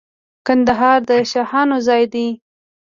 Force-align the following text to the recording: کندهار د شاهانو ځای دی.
کندهار 0.47 0.99
د 1.09 1.11
شاهانو 1.31 1.77
ځای 1.87 2.03
دی. 2.13 2.27